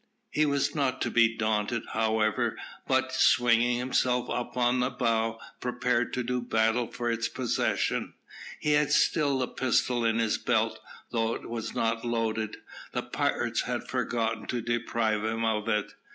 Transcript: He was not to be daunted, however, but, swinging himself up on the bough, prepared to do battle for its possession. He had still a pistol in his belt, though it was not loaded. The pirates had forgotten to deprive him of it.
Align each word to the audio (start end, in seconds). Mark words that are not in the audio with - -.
He 0.31 0.47
was 0.47 0.73
not 0.73 0.99
to 1.01 1.11
be 1.11 1.37
daunted, 1.37 1.83
however, 1.93 2.57
but, 2.87 3.13
swinging 3.13 3.77
himself 3.77 4.31
up 4.31 4.57
on 4.57 4.79
the 4.79 4.89
bough, 4.89 5.37
prepared 5.59 6.11
to 6.13 6.23
do 6.23 6.41
battle 6.41 6.87
for 6.87 7.11
its 7.11 7.27
possession. 7.27 8.15
He 8.59 8.71
had 8.71 8.91
still 8.91 9.43
a 9.43 9.47
pistol 9.47 10.03
in 10.03 10.17
his 10.17 10.39
belt, 10.39 10.79
though 11.11 11.35
it 11.35 11.47
was 11.47 11.75
not 11.75 12.03
loaded. 12.03 12.57
The 12.93 13.03
pirates 13.03 13.61
had 13.65 13.87
forgotten 13.87 14.47
to 14.47 14.59
deprive 14.63 15.23
him 15.23 15.45
of 15.45 15.69
it. 15.69 15.91